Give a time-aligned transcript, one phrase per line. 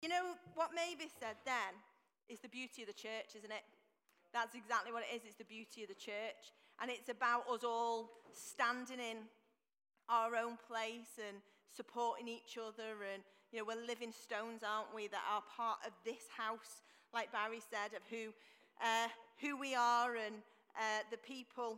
[0.00, 1.76] You know, what Mavis said then
[2.28, 3.64] is the beauty of the church, isn't it?
[4.32, 5.22] That's exactly what it is.
[5.26, 6.56] It's the beauty of the church.
[6.80, 9.28] And it's about us all standing in
[10.08, 11.36] our own place and
[11.68, 13.04] supporting each other.
[13.12, 16.80] And, you know, we're living stones, aren't we, that are part of this house,
[17.12, 18.32] like Barry said, of who,
[18.80, 20.40] uh, who we are and
[20.80, 21.76] uh, the people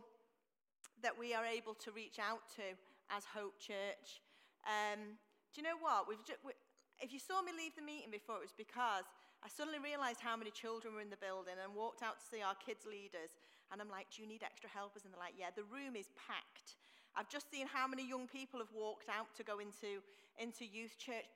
[1.01, 2.63] that we are able to reach out to
[3.11, 4.23] as Hope Church.
[4.63, 5.19] Um,
[5.51, 6.07] do you know what?
[6.07, 6.53] We've just, we,
[7.01, 9.05] if you saw me leave the meeting before, it was because
[9.43, 12.39] I suddenly realized how many children were in the building and walked out to see
[12.39, 13.35] our kids' leaders.
[13.71, 15.03] And I'm like, Do you need extra helpers?
[15.03, 16.79] And they're like, Yeah, the room is packed.
[17.13, 20.01] I've just seen how many young people have walked out to go into,
[20.41, 21.29] into youth church.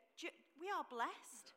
[0.58, 1.54] We are blessed.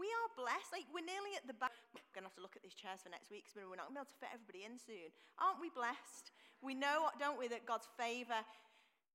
[0.00, 0.72] We are blessed.
[0.72, 1.76] Like, we're nearly at the back.
[1.92, 3.92] We're going to have to look at these chairs for next week because we're not
[3.92, 5.12] going to be able to fit everybody in soon.
[5.36, 6.32] Aren't we blessed?
[6.64, 8.40] We know, don't we, that God's favor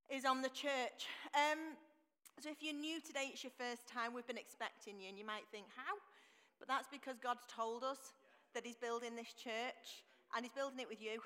[0.06, 1.10] is on the church.
[1.34, 1.74] Um,
[2.42, 5.26] so if you're new today, it's your first time, we've been expecting you, and you
[5.26, 5.96] might think, how?
[6.60, 8.16] But that's because God's told us
[8.56, 10.02] that He's building this church,
[10.34, 11.22] and He's building it with you,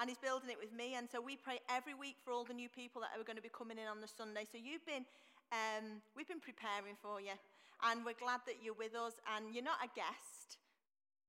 [0.00, 0.94] and He's building it with me.
[0.96, 3.44] And so we pray every week for all the new people that are going to
[3.44, 4.48] be coming in on the Sunday.
[4.48, 5.04] So you've been,
[5.52, 7.36] um, we've been preparing for you,
[7.84, 10.58] and we're glad that you're with us, and you're not a guest.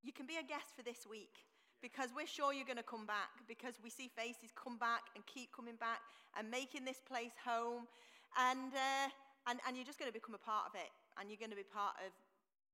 [0.02, 1.44] You can be a guest for this week
[1.82, 5.26] because we're sure you're going to come back because we see faces come back and
[5.26, 6.00] keep coming back
[6.38, 7.88] and making this place home.
[8.38, 9.08] And, uh,
[9.50, 10.92] and, and you're just going to become a part of it.
[11.18, 12.14] And you're going to be part of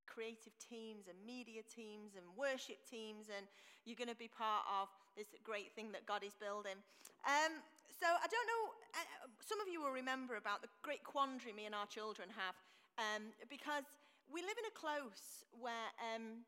[0.06, 3.32] creative teams and media teams and worship teams.
[3.32, 3.48] And
[3.84, 6.76] you're going to be part of this great thing that God is building.
[7.24, 11.56] Um, so I don't know, uh, some of you will remember about the great quandary
[11.56, 12.54] me and our children have.
[13.00, 13.84] Um, because
[14.28, 16.44] we live in a close where um,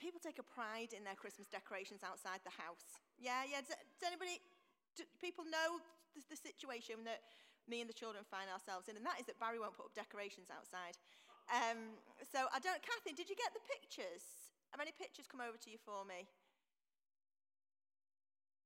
[0.00, 2.98] people take a pride in their Christmas decorations outside the house.
[3.20, 3.60] Yeah, yeah.
[3.60, 4.40] Does, does anybody,
[4.96, 5.78] do people know
[6.16, 7.20] the, the situation that
[7.70, 9.94] me and the children find ourselves in, and that is that Barry won't put up
[9.94, 10.98] decorations outside.
[11.50, 11.94] Um,
[12.26, 14.50] so I don't, Kathy, did you get the pictures?
[14.74, 16.26] Have any pictures come over to you for me?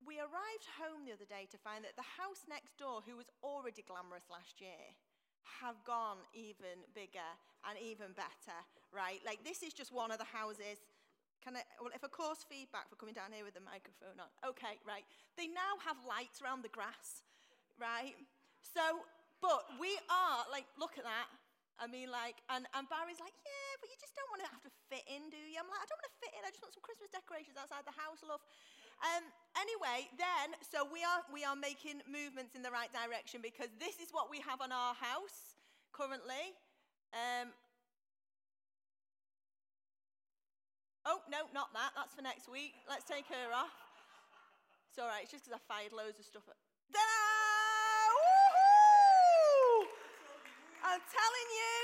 [0.05, 3.33] We arrived home the other day to find that the house next door, who was
[3.41, 4.93] already glamorous last year,
[5.65, 7.25] have gone even bigger
[7.65, 8.59] and even better,
[8.93, 9.21] right?
[9.25, 10.85] Like this is just one of the houses.
[11.41, 14.29] Can I, well, if a course feedback for coming down here with the microphone on.
[14.45, 15.05] Okay, right.
[15.37, 17.25] They now have lights around the grass,
[17.81, 18.17] right?
[18.65, 19.05] So,
[19.45, 21.29] but we are, like, look at that.
[21.77, 24.63] I mean, like, and, and Barry's like, yeah, but you just don't want to have
[24.63, 25.59] to fit in, do you?
[25.59, 26.41] I'm like, I don't want to fit in.
[26.47, 28.39] I just want some Christmas decorations outside the house, love.
[29.03, 29.27] Um,
[29.59, 33.99] anyway, then, so we are, we are making movements in the right direction because this
[33.99, 35.59] is what we have on our house
[35.91, 36.55] currently.
[37.11, 37.51] Um,
[41.03, 41.91] oh, no, not that.
[41.99, 42.79] That's for next week.
[42.87, 43.75] Let's take her off.
[44.95, 45.27] It's all right.
[45.27, 46.59] It's just because I fired loads of stuff at.
[50.85, 51.77] I'm telling you,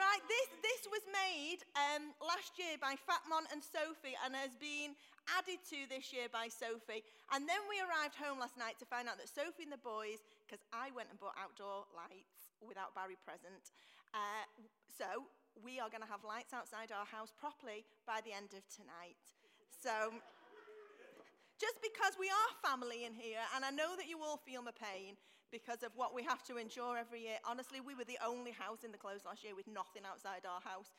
[0.00, 4.96] right, this, this was made um, last year by Fatmon and Sophie and has been
[5.36, 7.04] added to this year by Sophie.
[7.36, 10.24] And then we arrived home last night to find out that Sophie and the boys,
[10.48, 13.76] because I went and bought outdoor lights without Barry present,
[14.16, 14.48] uh,
[14.88, 15.28] so
[15.60, 19.20] we are going to have lights outside our house properly by the end of tonight.
[19.68, 20.16] So
[21.60, 24.72] just because we are family in here, and I know that you all feel my
[24.72, 25.20] pain,
[25.50, 27.38] because of what we have to endure every year.
[27.46, 30.60] Honestly, we were the only house in the close last year with nothing outside our
[30.60, 30.94] house.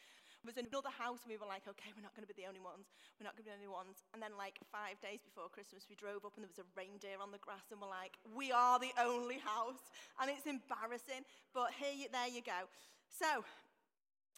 [0.45, 2.47] There was another house, and we were like, okay, we're not going to be the
[2.47, 2.93] only ones.
[3.17, 4.05] We're not going to be the only ones.
[4.13, 7.19] And then, like, five days before Christmas, we drove up, and there was a reindeer
[7.19, 9.91] on the grass, and we're like, we are the only house.
[10.21, 12.69] And it's embarrassing, but here, you, there you go.
[13.09, 13.43] So,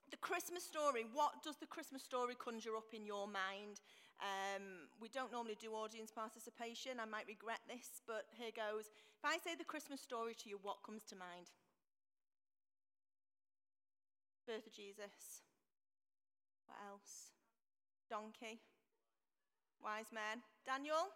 [0.09, 3.83] the Christmas story, what does the Christmas story conjure up in your mind?
[4.19, 6.99] Um, we don't normally do audience participation.
[6.99, 8.91] I might regret this, but here goes.
[9.15, 11.47] If I say the Christmas story to you, what comes to mind?
[14.45, 15.43] Birth of Jesus.
[16.67, 17.31] What else?
[18.09, 18.59] Donkey.
[19.81, 20.43] Wise men.
[20.65, 21.07] Daniel?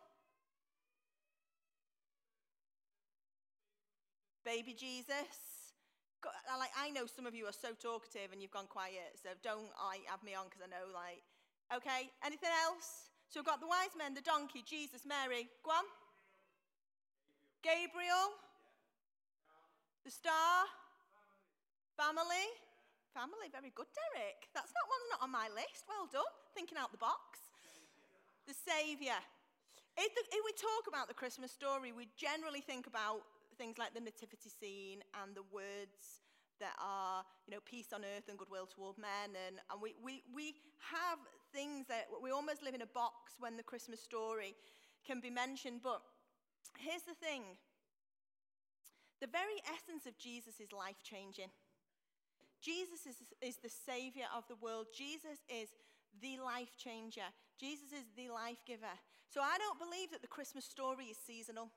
[4.45, 5.75] Baby Jesus.
[6.23, 9.71] Like I know some of you are so talkative and you've gone quiet, so don't
[9.75, 11.23] I have me on because I know like
[11.73, 13.09] Okay, anything else?
[13.33, 15.49] So we've got the wise men, the donkey, Jesus, Mary.
[15.65, 15.89] Go on.
[17.65, 18.29] Gabriel.
[20.05, 20.69] The star.
[21.97, 22.45] Family.
[23.09, 24.53] Family, very good, Derek.
[24.53, 25.89] That's not one's not on my list.
[25.89, 26.29] Well done.
[26.53, 27.41] Thinking out the box.
[28.45, 29.17] The Saviour.
[29.97, 33.25] If, the, if, we talk about the Christmas story, we generally think about
[33.57, 36.21] things like the nativity scene and the words
[36.61, 39.33] that are, you know, peace on earth and goodwill toward men.
[39.33, 40.53] And, and we, we, we
[40.93, 41.17] have
[41.53, 44.55] things that we almost live in a box when the Christmas story
[45.05, 45.81] can be mentioned.
[45.83, 46.01] But
[46.77, 47.43] here's the thing
[49.21, 51.47] the very essence of Jesus is life changing.
[52.59, 54.87] Jesus is, is the savior of the world.
[54.95, 55.69] Jesus is
[56.21, 57.27] the life changer.
[57.59, 58.95] Jesus is the life giver.
[59.29, 61.69] So I don't believe that the Christmas story is seasonal.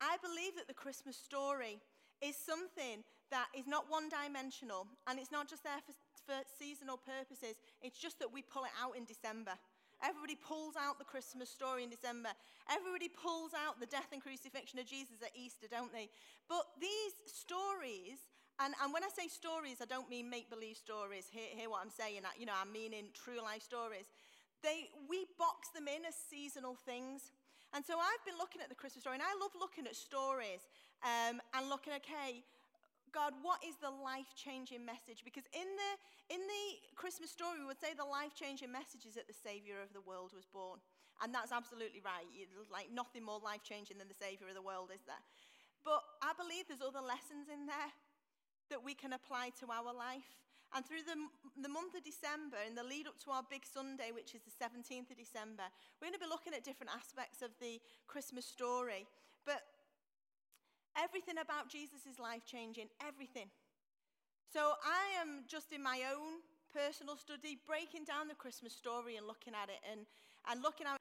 [0.00, 1.80] I believe that the Christmas story
[2.22, 5.92] is something that is not one dimensional and it's not just there for,
[6.30, 7.58] for seasonal purposes.
[7.82, 9.58] It's just that we pull it out in December.
[9.98, 12.30] Everybody pulls out the Christmas story in December.
[12.70, 16.08] Everybody pulls out the death and crucifixion of Jesus at Easter, don't they?
[16.46, 18.22] But these stories,
[18.62, 21.26] and, and when I say stories, I don't mean make believe stories.
[21.34, 22.22] Hear, hear what I'm saying.
[22.38, 24.06] You know, I'm meaning true life stories.
[24.62, 27.34] They, we box them in as seasonal things.
[27.74, 30.62] And so I've been looking at the Christmas story, and I love looking at stories
[31.02, 32.46] um, and looking, okay,
[33.12, 35.22] God, what is the life changing message?
[35.26, 35.90] Because in the,
[36.34, 36.64] in the
[36.94, 40.00] Christmas story, we would say the life changing message is that the Savior of the
[40.02, 40.78] world was born.
[41.20, 42.24] And that's absolutely right.
[42.72, 45.20] Like nothing more life changing than the Savior of the world, is there?
[45.84, 47.92] But I believe there's other lessons in there
[48.72, 50.40] that we can apply to our life.
[50.70, 51.18] And through the,
[51.58, 54.54] the month of December, in the lead up to our big Sunday, which is the
[54.54, 55.66] 17th of December,
[55.98, 59.10] we're going to be looking at different aspects of the Christmas story.
[60.96, 63.50] Everything about Jesus is life changing, everything.
[64.52, 66.42] So I am just in my own
[66.74, 70.06] personal study, breaking down the Christmas story and looking at it and,
[70.50, 70.98] and looking at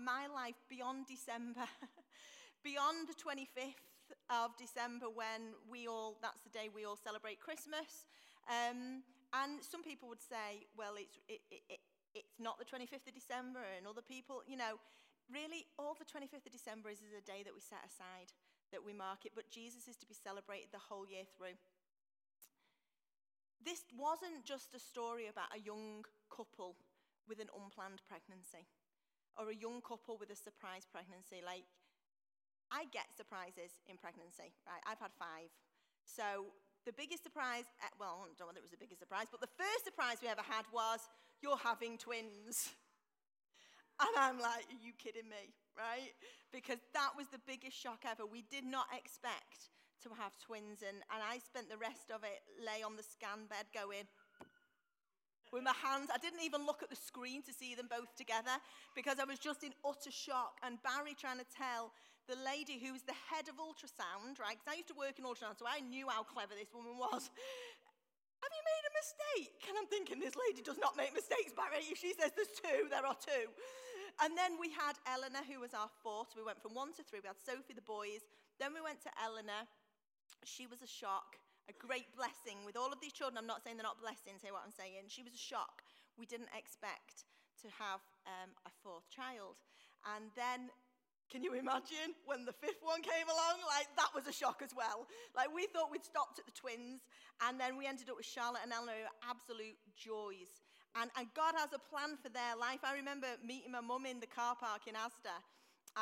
[0.00, 1.68] my life beyond December,
[2.64, 3.84] beyond the 25th
[4.32, 8.08] of December when we all, that's the day we all celebrate Christmas.
[8.48, 9.04] Um,
[9.36, 11.80] and some people would say, well, it's, it, it, it,
[12.14, 14.80] it's not the 25th of December, and other people, you know,
[15.28, 18.32] really, all the 25th of December is, is a day that we set aside
[18.72, 21.56] that we mark it, but Jesus is to be celebrated the whole year through.
[23.64, 26.76] This wasn't just a story about a young couple
[27.28, 28.64] with an unplanned pregnancy
[29.36, 31.44] or a young couple with a surprise pregnancy.
[31.44, 31.66] Like,
[32.70, 34.82] I get surprises in pregnancy, right?
[34.84, 35.48] I've had five.
[36.04, 36.52] So,
[36.84, 39.40] the biggest surprise, eh, well, I don't know whether it was the biggest surprise, but
[39.40, 41.00] the first surprise we ever had was,
[41.42, 42.72] you're having twins.
[44.00, 45.50] And I'm like, are you kidding me?
[45.74, 46.14] Right?
[46.52, 48.26] Because that was the biggest shock ever.
[48.26, 49.74] We did not expect
[50.06, 50.86] to have twins.
[50.86, 54.06] And, and I spent the rest of it lay on the scan bed going,
[55.52, 56.12] with my hands.
[56.12, 58.60] I didn't even look at the screen to see them both together
[58.94, 60.60] because I was just in utter shock.
[60.62, 61.92] And Barry trying to tell
[62.28, 64.60] the lady who was the head of ultrasound, right?
[64.60, 67.32] Because I used to work in ultrasound, so I knew how clever this woman was.
[68.38, 69.58] Have you made a mistake?
[69.66, 71.82] And I'm thinking, this lady does not make mistakes, Barry.
[71.88, 73.50] If she says there's two, there are two.
[74.18, 76.34] And then we had Eleanor, who was our fourth.
[76.34, 77.22] We went from one to three.
[77.22, 78.26] We had Sophie, the boys.
[78.58, 79.70] Then we went to Eleanor.
[80.42, 81.38] She was a shock,
[81.70, 83.38] a great blessing with all of these children.
[83.38, 85.06] I'm not saying they're not blessings, hear what I'm saying.
[85.06, 85.86] She was a shock.
[86.18, 87.30] We didn't expect
[87.62, 89.62] to have um, a fourth child.
[90.02, 90.70] And then
[91.30, 93.60] can you imagine when the fifth one came along?
[93.68, 95.06] Like, that was a shock as well.
[95.36, 97.04] Like, we thought we'd stopped at the twins,
[97.46, 100.48] and then we ended up with Charlotte and Eleanor, absolute joys.
[100.98, 102.82] And, and God has a plan for their life.
[102.82, 105.38] I remember meeting my mum in the car park in Asda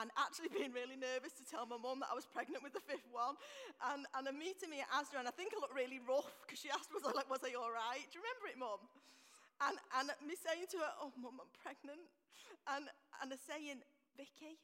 [0.00, 2.84] and actually being really nervous to tell my mum that I was pregnant with the
[2.84, 3.36] fifth one.
[3.92, 6.56] And, and I'm meeting me at Asda, and I think I looked really rough because
[6.60, 8.04] she asked, was I, like, was I all right?
[8.08, 8.80] Do you remember it, mum?
[9.60, 12.04] And, and me saying to her, oh, mum, I'm pregnant.
[12.68, 12.88] And,
[13.20, 13.84] and her saying,
[14.16, 14.56] Vicky,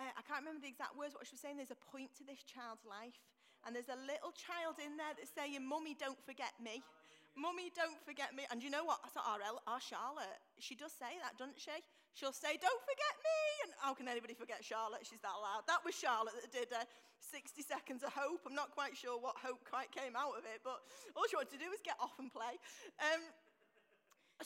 [0.00, 2.24] uh, I can't remember the exact words, what she was saying, there's a point to
[2.24, 3.16] this child's life.
[3.64, 6.84] And there's a little child in there that's saying, Mummy, don't forget me.
[7.34, 8.46] Mummy, don't forget me.
[8.50, 9.02] And you know what?
[9.02, 11.74] I thought, our, our Charlotte, she does say that, doesn't she?
[12.14, 13.38] She'll say, don't forget me.
[13.66, 15.02] And how can anybody forget Charlotte?
[15.02, 15.66] She's that loud.
[15.66, 16.86] That was Charlotte that did uh,
[17.18, 18.46] 60 seconds of hope.
[18.46, 20.78] I'm not quite sure what hope quite came out of it, but
[21.18, 22.54] all she wanted to do was get off and play.
[23.02, 23.22] Um,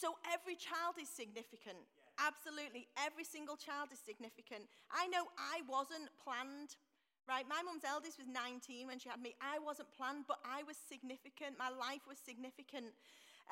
[0.00, 1.84] so every child is significant.
[2.16, 2.88] Absolutely.
[2.96, 4.64] Every single child is significant.
[4.88, 6.80] I know I wasn't planned
[7.28, 9.36] Right, my mum's eldest was 19 when she had me.
[9.36, 11.60] I wasn't planned, but I was significant.
[11.60, 12.96] My life was significant.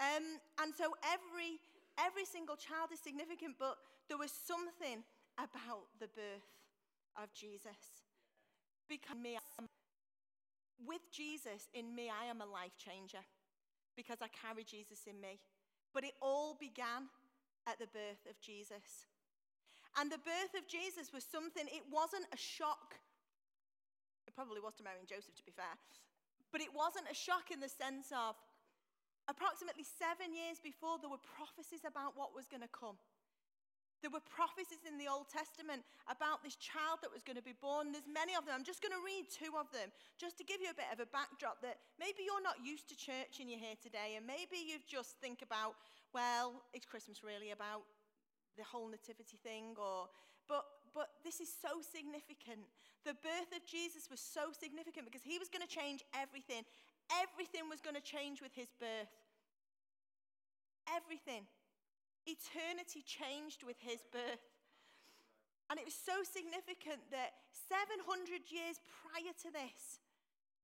[0.00, 1.61] Um, and so every,
[2.00, 3.76] every single child is significant, but
[4.09, 5.04] there was something
[5.37, 6.49] about the birth
[7.21, 8.00] of Jesus.
[8.88, 9.37] Because me,
[10.80, 13.21] with Jesus in me, I am a life changer
[13.92, 15.37] because I carry Jesus in me.
[15.92, 17.12] But it all began
[17.68, 19.04] at the birth of Jesus.
[20.00, 22.97] And the birth of Jesus was something, it wasn't a shock
[24.37, 25.73] probably was to Mary and Joseph, to be fair.
[26.52, 28.37] But it wasn't a shock in the sense of
[29.26, 33.00] approximately seven years before, there were prophecies about what was going to come.
[34.05, 37.57] There were prophecies in the Old Testament about this child that was going to be
[37.57, 37.90] born.
[37.90, 38.55] There's many of them.
[38.55, 39.88] I'm just going to read two of them
[40.21, 42.95] just to give you a bit of a backdrop that maybe you're not used to
[42.95, 45.81] church and you're here today, and maybe you just think about,
[46.12, 47.88] well, is Christmas really about
[48.55, 49.75] the whole nativity thing?
[49.81, 50.12] Or,
[50.45, 52.64] but but this is so significant.
[53.04, 56.64] The birth of Jesus was so significant because he was going to change everything.
[57.12, 59.12] Everything was going to change with his birth.
[60.88, 61.44] Everything.
[62.24, 64.40] Eternity changed with his birth.
[65.68, 67.36] And it was so significant that
[67.68, 70.00] 700 years prior to this,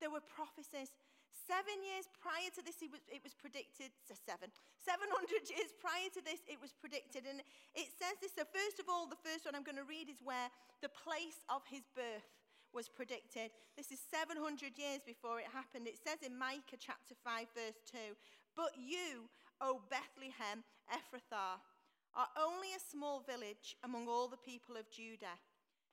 [0.00, 0.96] there were prophecies.
[1.42, 6.62] Seven years prior to this, it was, predicted, seven, 700 years prior to this, it
[6.62, 7.26] was predicted.
[7.26, 7.42] And
[7.75, 8.30] it says this.
[8.38, 10.46] So, first of all, the first one I'm going to read is where
[10.80, 12.30] the place of his birth
[12.70, 13.50] was predicted.
[13.76, 15.90] This is 700 years before it happened.
[15.90, 18.14] It says in Micah chapter 5, verse 2
[18.56, 19.28] But you,
[19.61, 21.61] O Bethlehem Ephrathah,
[22.14, 25.40] are only a small village among all the people of Judah,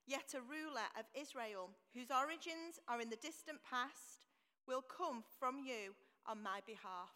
[0.07, 4.18] yet a ruler of Israel, whose origins are in the distant past,
[4.69, 5.97] will come from you
[6.29, 7.09] on my behalf.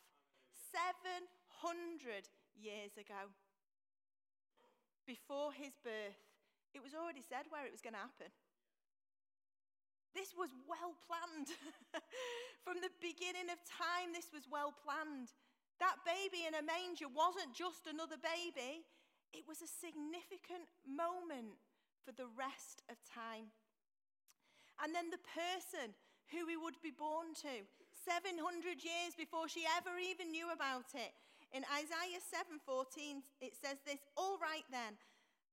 [0.73, 2.25] 700
[2.57, 3.29] years ago,
[5.05, 6.17] before his birth,
[6.73, 8.33] it was already said where it was going to happen.
[10.17, 11.53] This was well planned.
[12.65, 15.29] From the beginning of time, this was well planned.
[15.77, 18.81] That baby in a manger wasn't just another baby,
[19.29, 21.57] it was a significant moment
[22.01, 23.53] for the rest of time.
[24.81, 25.93] And then the person
[26.31, 27.65] who he would be born to,
[28.05, 31.13] 700 years before she ever even knew about it.
[31.51, 34.97] In Isaiah 7:14 it says this, "All right then,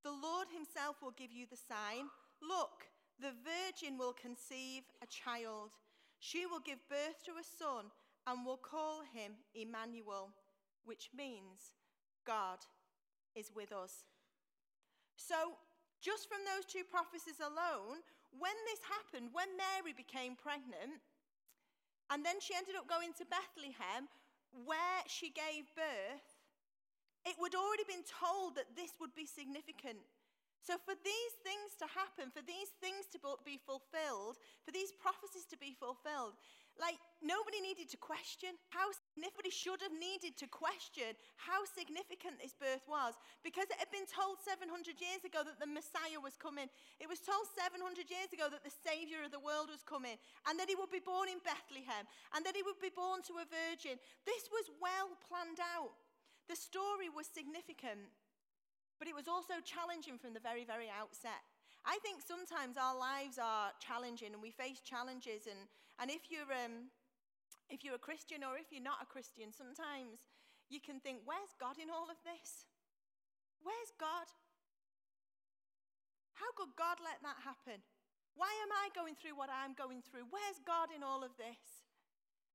[0.03, 2.11] the Lord himself will give you the sign.
[2.41, 5.77] Look, the virgin will conceive a child.
[6.19, 7.93] She will give birth to a son
[8.27, 10.33] and will call him Emmanuel,
[10.85, 11.75] which means
[12.25, 12.59] God
[13.35, 14.05] is with us.
[15.17, 15.59] So,
[16.01, 18.01] just from those two prophecies alone,
[18.37, 21.03] when this happened, when Mary became pregnant,
[22.11, 24.11] and then she ended up going to Bethlehem,
[24.53, 26.27] where she gave birth,
[27.23, 30.03] it would already been told that this would be significant.
[30.61, 35.49] So, for these things to happen, for these things to be fulfilled, for these prophecies
[35.49, 36.37] to be fulfilled,
[36.77, 42.55] like, nobody needed to question how nobody should have needed to question how significant this
[42.55, 46.71] birth was because it had been told 700 years ago that the Messiah was coming.
[47.03, 50.55] It was told 700 years ago that the Savior of the world was coming and
[50.59, 53.47] that he would be born in Bethlehem and that he would be born to a
[53.47, 53.99] virgin.
[54.27, 55.95] This was well planned out.
[56.51, 58.11] The story was significant,
[58.99, 61.47] but it was also challenging from the very, very outset.
[61.85, 65.49] I think sometimes our lives are challenging and we face challenges.
[65.49, 65.59] And,
[65.99, 66.93] and if, you're, um,
[67.71, 70.27] if you're a Christian or if you're not a Christian, sometimes
[70.69, 72.67] you can think, where's God in all of this?
[73.63, 74.27] Where's God?
[76.35, 77.81] How could God let that happen?
[78.35, 80.31] Why am I going through what I'm going through?
[80.31, 81.85] Where's God in all of this?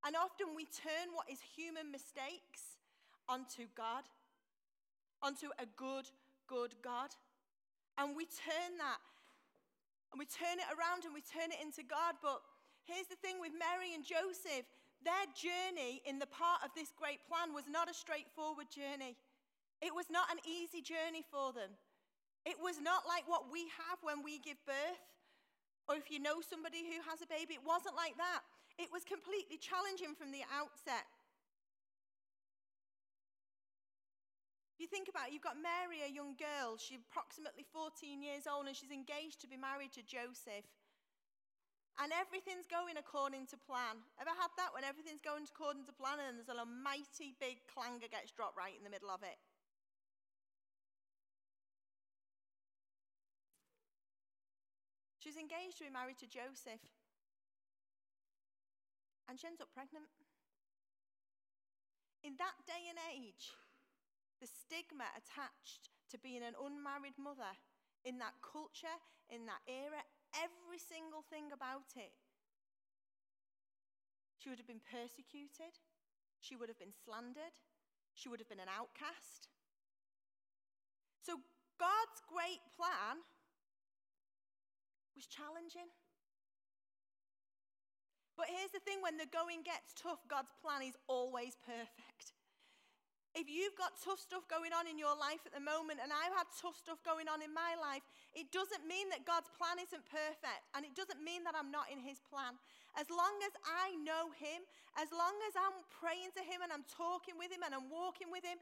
[0.05, 2.81] And often we turn what is human mistakes
[3.29, 4.05] onto God,
[5.22, 6.10] onto a good,
[6.45, 7.13] good God.
[7.98, 9.01] And we turn that
[10.13, 12.15] and we turn it around and we turn it into God.
[12.24, 12.39] But
[12.88, 14.65] here's the thing with Mary and Joseph
[15.04, 19.18] their journey in the part of this great plan was not a straightforward journey.
[19.82, 21.75] It was not an easy journey for them.
[22.46, 25.04] It was not like what we have when we give birth,
[25.90, 28.46] or if you know somebody who has a baby, it wasn't like that.
[28.78, 31.10] It was completely challenging from the outset.
[34.78, 36.75] You think about it, you've got Mary, a young girl.
[36.78, 40.68] She's approximately 14 years old and she's engaged to be married to Joseph.
[41.96, 44.04] And everything's going according to plan.
[44.20, 48.12] Ever had that when everything's going according to plan and there's a mighty big clanger
[48.12, 49.40] gets dropped right in the middle of it?
[55.24, 56.84] She's engaged to be married to Joseph.
[59.25, 60.12] And she ends up pregnant.
[62.22, 63.56] In that day and age,
[64.38, 67.58] the stigma attached to being an unmarried mother
[68.06, 69.02] in that culture,
[69.34, 70.06] in that era,
[70.39, 72.13] every single thing about it.
[74.38, 75.74] She would have been persecuted,
[76.39, 77.58] she would have been slandered,
[78.13, 79.50] she would have been an outcast.
[81.25, 81.42] So,
[81.80, 83.25] God's great plan
[85.15, 85.89] was challenging.
[88.38, 92.36] But here's the thing when the going gets tough, God's plan is always perfect.
[93.36, 96.32] If you've got tough stuff going on in your life at the moment, and I've
[96.32, 98.00] had tough stuff going on in my life,
[98.32, 101.92] it doesn't mean that God's plan isn't perfect, and it doesn't mean that I'm not
[101.92, 102.56] in His plan.
[102.96, 104.63] As long as I know Him,
[104.96, 108.32] as long as I'm praying to Him and I'm talking with Him and I'm walking
[108.32, 108.56] with Him,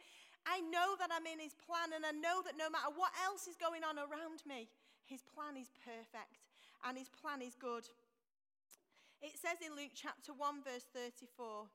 [0.50, 3.46] I know that I'm in His plan, and I know that no matter what else
[3.46, 4.74] is going on around me,
[5.06, 6.42] His plan is perfect
[6.82, 7.86] and His plan is good.
[9.22, 11.70] It says in Luke chapter 1, verse 34.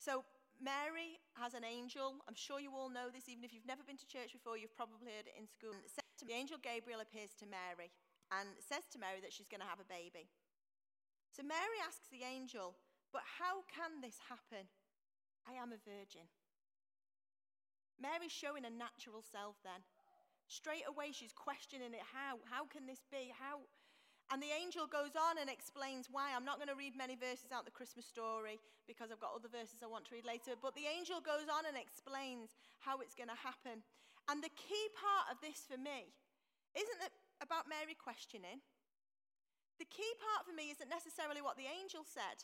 [0.00, 0.24] So,
[0.62, 2.22] Mary has an angel.
[2.26, 4.76] I'm sure you all know this, even if you've never been to church before, you've
[4.76, 5.74] probably heard it in school.
[6.24, 7.92] The angel Gabriel appears to Mary
[8.32, 10.30] and says to Mary that she's going to have a baby.
[11.34, 12.78] So Mary asks the angel,
[13.12, 14.70] But how can this happen?
[15.44, 16.30] I am a virgin.
[18.00, 19.84] Mary's showing a natural self then.
[20.48, 22.04] Straight away, she's questioning it.
[22.12, 22.40] How?
[22.48, 23.32] How can this be?
[23.32, 23.64] How?
[24.32, 26.32] And the angel goes on and explains why.
[26.32, 28.56] I'm not going to read many verses out the Christmas story
[28.88, 30.56] because I've got other verses I want to read later.
[30.56, 33.84] But the angel goes on and explains how it's going to happen.
[34.32, 36.16] And the key part of this for me
[36.72, 37.00] isn't
[37.44, 38.64] about Mary questioning.
[39.76, 42.40] The key part for me isn't necessarily what the angel said.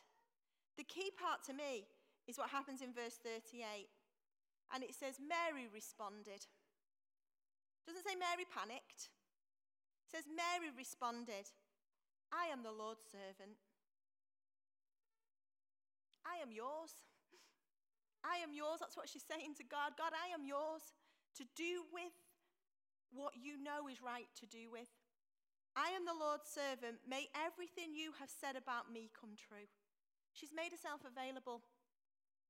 [0.76, 1.88] The key part to me
[2.28, 3.88] is what happens in verse 38.
[4.70, 6.46] And it says, Mary responded.
[7.86, 9.10] Doesn't say Mary panicked.
[10.06, 11.50] It says, Mary responded,
[12.30, 13.58] I am the Lord's servant.
[16.22, 16.94] I am yours.
[18.22, 18.78] I am yours.
[18.78, 19.98] That's what she's saying to God.
[19.98, 20.94] God, I am yours
[21.36, 22.14] to do with
[23.10, 24.90] what you know is right to do with.
[25.74, 27.02] I am the Lord's servant.
[27.06, 29.66] May everything you have said about me come true.
[30.34, 31.62] She's made herself available.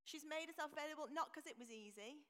[0.05, 2.21] She's made herself available not because it was easy.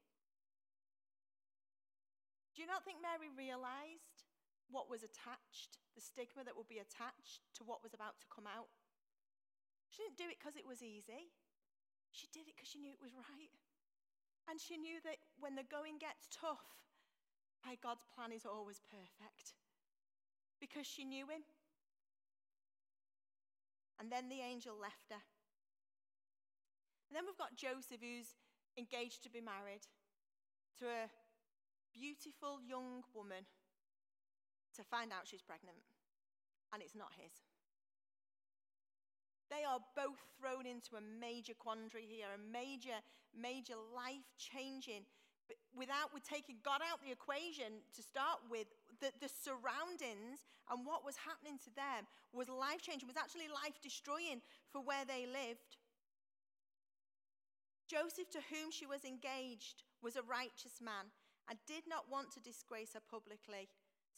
[2.55, 4.30] Do you not think Mary realized
[4.71, 8.47] what was attached, the stigma that would be attached to what was about to come
[8.47, 8.71] out?
[9.91, 11.35] She didn't do it because it was easy.
[12.15, 13.55] She did it because she knew it was right.
[14.47, 16.63] And she knew that when the going gets tough,
[17.67, 19.55] my God's plan is always perfect.
[20.59, 21.43] Because she knew him.
[23.99, 25.23] And then the angel left her.
[27.11, 28.39] And then we've got Joseph, who's
[28.79, 29.83] engaged to be married
[30.79, 31.11] to a
[31.93, 33.45] beautiful young woman
[34.81, 35.79] to find out she's pregnant.
[36.73, 37.33] And it's not his.
[39.51, 43.03] They are both thrown into a major quandary here, a major,
[43.35, 45.03] major life changing.
[45.75, 48.71] Without with taking God out the equation to start with,
[49.03, 53.75] the, the surroundings and what was happening to them was life changing, was actually life
[53.83, 54.39] destroying
[54.71, 55.83] for where they lived.
[57.91, 61.11] Joseph, to whom she was engaged, was a righteous man
[61.51, 63.67] and did not want to disgrace her publicly.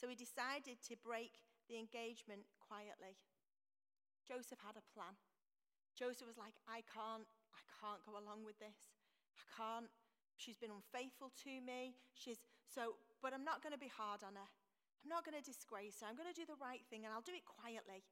[0.03, 1.39] So he decided to break
[1.71, 3.15] the engagement quietly.
[4.27, 5.15] Joseph had a plan.
[5.95, 8.91] Joseph was like, I can't, I can't go along with this.
[9.39, 9.87] I can't.
[10.43, 11.95] She's been unfaithful to me.
[12.19, 14.51] She's so, but I'm not going to be hard on her.
[15.07, 16.11] I'm not going to disgrace her.
[16.11, 18.03] I'm going to do the right thing and I'll do it quietly.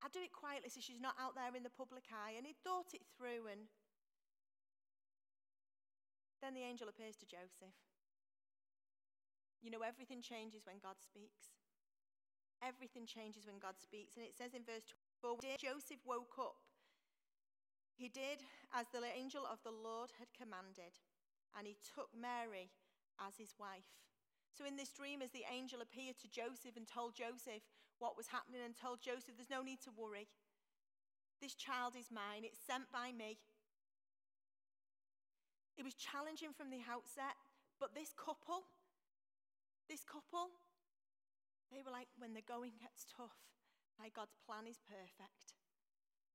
[0.00, 2.40] I'll do it quietly so she's not out there in the public eye.
[2.40, 3.68] And he thought it through and
[6.40, 7.76] then the angel appears to Joseph.
[9.66, 11.58] You know, everything changes when God speaks.
[12.62, 14.14] Everything changes when God speaks.
[14.14, 14.86] And it says in verse
[15.18, 16.62] 24 Joseph woke up.
[17.98, 21.02] He did as the angel of the Lord had commanded,
[21.58, 22.70] and he took Mary
[23.18, 23.90] as his wife.
[24.54, 27.66] So, in this dream, as the angel appeared to Joseph and told Joseph
[27.98, 30.30] what was happening, and told Joseph, There's no need to worry.
[31.42, 33.42] This child is mine, it's sent by me.
[35.74, 37.34] It was challenging from the outset,
[37.82, 38.68] but this couple,
[39.88, 40.50] this couple,
[41.72, 43.38] they were like, when the going gets tough,
[43.98, 45.56] my God's plan is perfect.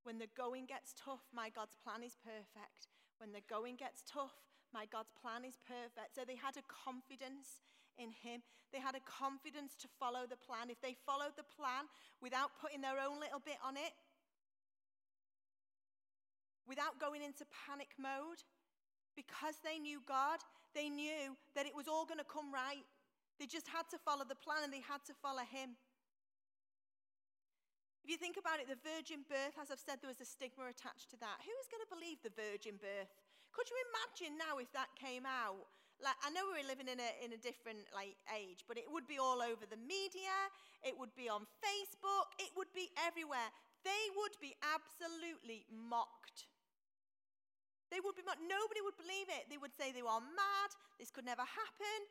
[0.04, 2.90] When the going gets tough, my God's plan is perfect.
[3.22, 4.34] When the going gets tough,
[4.74, 6.18] my God's plan is perfect.
[6.18, 7.62] So they had a confidence
[8.02, 8.42] in Him.
[8.74, 10.74] They had a confidence to follow the plan.
[10.74, 11.86] If they followed the plan
[12.18, 13.94] without putting their own little bit on it,
[16.66, 18.42] without going into panic mode,
[19.14, 20.40] because they knew God,
[20.74, 22.88] they knew that it was all going to come right.
[23.41, 25.73] They just had to follow the plan and they had to follow Him.
[28.06, 30.69] If you think about it, the virgin birth, as I've said, there was a stigma
[30.69, 31.41] attached to that.
[31.41, 33.10] Who is going to believe the virgin birth?
[33.49, 35.65] Could you imagine now if that came out?
[35.97, 39.10] Like, I know we're living in a, in a different like, age, but it would
[39.10, 40.38] be all over the media,
[40.86, 43.49] it would be on Facebook, it would be everywhere.
[43.82, 46.45] They would be absolutely mocked.
[47.89, 48.45] They would be, mocked.
[48.45, 49.49] nobody would believe it.
[49.49, 50.69] They would say they were mad,
[51.01, 52.06] this could never happen.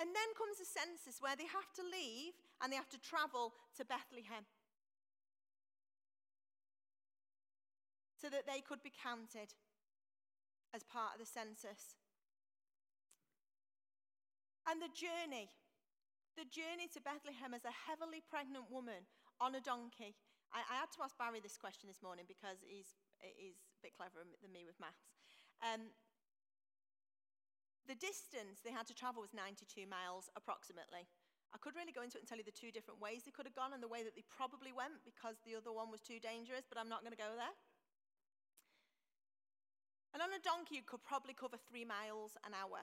[0.00, 2.32] And then comes the census where they have to leave
[2.64, 4.48] and they have to travel to Bethlehem
[8.16, 9.52] so that they could be counted
[10.72, 12.00] as part of the census.
[14.64, 15.52] And the journey,
[16.32, 19.04] the journey to Bethlehem as a heavily pregnant woman
[19.36, 20.16] on a donkey.
[20.52, 23.92] I, I had to ask Barry this question this morning because he's is a bit
[23.92, 25.12] cleverer than me with maths.
[25.60, 25.92] Um,
[27.88, 31.08] the distance they had to travel was 92 miles approximately.
[31.50, 33.46] I could really go into it and tell you the two different ways they could
[33.46, 36.22] have gone and the way that they probably went because the other one was too
[36.22, 37.54] dangerous, but I'm not going to go there.
[40.14, 42.82] And on a donkey, you could probably cover three miles an hour,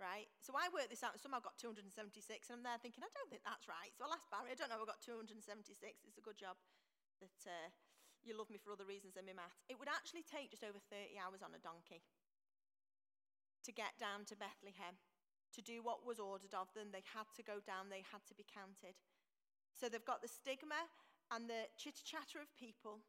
[0.00, 0.28] right?
[0.40, 1.92] So I worked this out, and somehow got 276,
[2.48, 3.92] and I'm there thinking, I don't think that's right.
[3.96, 5.76] So I'll ask Barry, I don't know, I got 276.
[6.08, 6.56] It's a good job
[7.20, 7.68] that uh,
[8.24, 9.60] you love me for other reasons than my maths.
[9.68, 12.00] It would actually take just over 30 hours on a donkey
[13.64, 14.98] to get down to Bethlehem,
[15.54, 16.90] to do what was ordered of them.
[16.90, 18.96] They had to go down, they had to be counted.
[19.72, 20.88] So they've got the stigma
[21.32, 23.00] and the chitter chatter of people.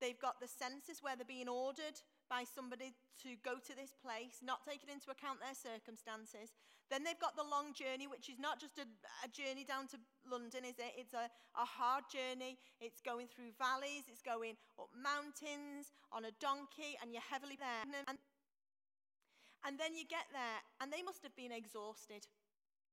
[0.00, 1.98] They've got the census where they're being ordered
[2.30, 6.54] by somebody to go to this place, not taking into account their circumstances.
[6.88, 8.86] Then they've got the long journey, which is not just a,
[9.20, 10.94] a journey down to London, is it?
[10.96, 12.56] It's a, a hard journey.
[12.80, 17.84] It's going through valleys, it's going up mountains on a donkey, and you're heavily there.
[18.08, 18.16] And,
[19.66, 22.26] and then you get there, and they must have been exhausted.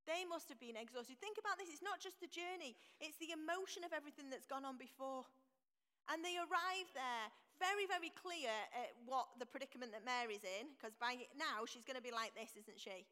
[0.06, 1.18] They must have been exhausted.
[1.18, 4.62] Think about this it's not just the journey, it's the emotion of everything that's gone
[4.62, 5.26] on before.
[6.06, 7.26] And they arrive there
[7.58, 11.98] very, very clear at what the predicament that Mary's in, because by now she's going
[11.98, 13.02] to be like this, isn't she?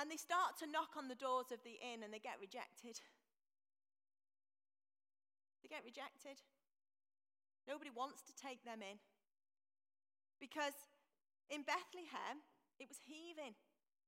[0.00, 2.98] And they start to knock on the doors of the inn and they get rejected.
[5.62, 6.40] They get rejected.
[7.68, 8.98] Nobody wants to take them in.
[10.40, 10.74] Because
[11.52, 12.40] in Bethlehem,
[12.80, 13.52] it was heaving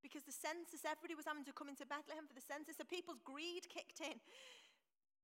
[0.03, 3.23] because the census, everybody was having to come into Bethlehem for the census, so people's
[3.23, 4.19] greed kicked in.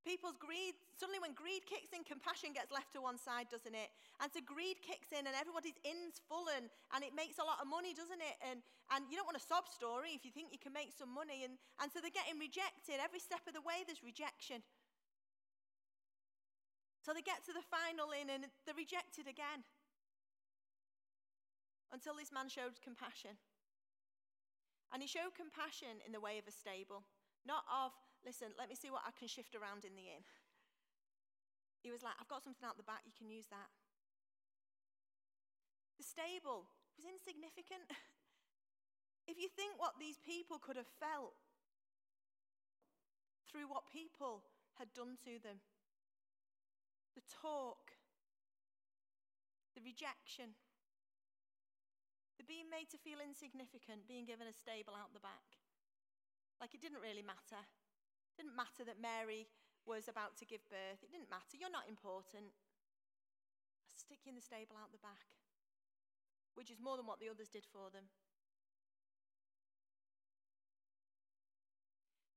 [0.07, 3.91] People's greed, suddenly when greed kicks in, compassion gets left to one side, doesn't it?
[4.23, 7.59] And so greed kicks in and everybody's in's full and, and it makes a lot
[7.59, 8.39] of money, doesn't it?
[8.47, 8.63] And,
[8.95, 11.43] and you don't want a sob story if you think you can make some money.
[11.43, 13.03] And, and so they're getting rejected.
[13.03, 14.63] Every step of the way, there's rejection.
[17.03, 19.67] So they get to the final inn and they're rejected again.
[21.93, 23.41] Until this man showed compassion.
[24.93, 27.05] And he showed compassion in the way of a stable,
[27.45, 27.93] not of,
[28.25, 30.25] listen, let me see what I can shift around in the inn.
[31.85, 33.71] He was like, I've got something out the back, you can use that.
[36.01, 37.91] The stable was insignificant.
[39.31, 41.37] if you think what these people could have felt
[43.45, 44.45] through what people
[44.81, 45.61] had done to them,
[47.15, 47.93] the talk,
[49.75, 50.57] the rejection,
[52.47, 55.59] being made to feel insignificant, being given a stable out the back.
[56.63, 57.59] Like it didn't really matter.
[57.59, 59.51] It didn't matter that Mary
[59.89, 61.03] was about to give birth.
[61.03, 61.59] It didn't matter.
[61.59, 62.55] You're not important.
[63.89, 65.35] I'll stick you in the stable out the back,
[66.55, 68.07] which is more than what the others did for them.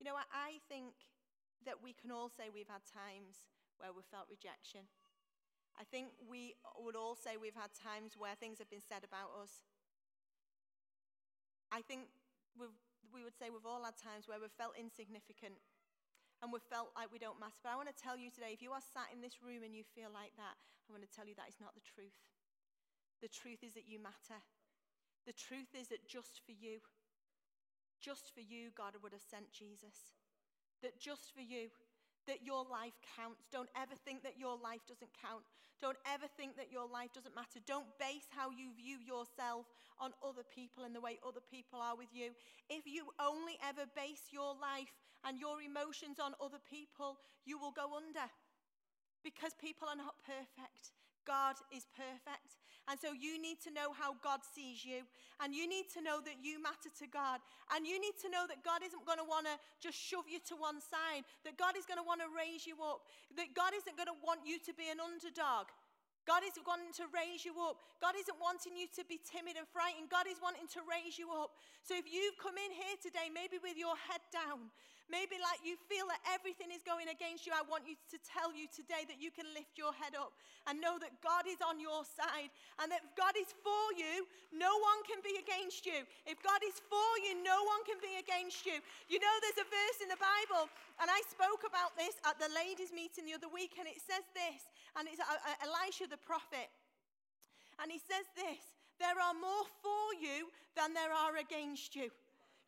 [0.01, 0.97] You know, I think
[1.61, 3.45] that we can all say we've had times
[3.77, 4.89] where we've felt rejection.
[5.77, 9.29] I think we would all say we've had times where things have been said about
[9.37, 9.61] us.
[11.71, 12.11] I think
[12.59, 15.55] we would say we've all had times where we've felt insignificant
[16.43, 17.59] and we've felt like we don't matter.
[17.63, 19.71] But I want to tell you today if you are sat in this room and
[19.71, 20.55] you feel like that,
[20.85, 22.17] I want to tell you that is not the truth.
[23.23, 24.41] The truth is that you matter.
[25.23, 26.81] The truth is that just for you,
[28.01, 30.17] just for you, God would have sent Jesus.
[30.81, 31.69] That just for you,
[32.27, 33.47] that your life counts.
[33.51, 35.45] Don't ever think that your life doesn't count.
[35.81, 37.57] Don't ever think that your life doesn't matter.
[37.65, 39.65] Don't base how you view yourself
[39.97, 42.37] on other people and the way other people are with you.
[42.69, 44.93] If you only ever base your life
[45.25, 48.29] and your emotions on other people, you will go under
[49.25, 50.93] because people are not perfect.
[51.25, 52.61] God is perfect.
[52.89, 55.05] And so you need to know how God sees you.
[55.39, 57.39] And you need to know that you matter to God.
[57.73, 60.41] And you need to know that God isn't going to want to just shove you
[60.49, 63.05] to one side, that God is going to want to raise you up,
[63.37, 65.69] that God isn't going to want you to be an underdog.
[66.27, 67.81] God is wanting to raise you up.
[67.97, 70.09] God isn't wanting you to be timid and frightened.
[70.09, 71.57] God is wanting to raise you up.
[71.81, 74.69] So if you've come in here today, maybe with your head down,
[75.11, 77.51] Maybe like you feel that everything is going against you.
[77.51, 80.31] I want you to tell you today that you can lift your head up
[80.71, 82.47] and know that God is on your side
[82.79, 84.23] and that if God is for you,
[84.55, 86.07] no one can be against you.
[86.23, 88.79] If God is for you, no one can be against you.
[89.11, 90.71] You know, there's a verse in the Bible,
[91.03, 94.23] and I spoke about this at the ladies' meeting the other week, and it says
[94.31, 94.67] this,
[94.99, 96.67] and it's uh, uh, Elisha the prophet.
[97.81, 98.61] And he says this
[98.99, 102.13] there are more for you than there are against you.